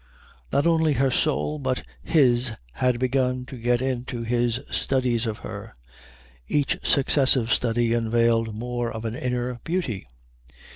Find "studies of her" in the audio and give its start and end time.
4.71-5.75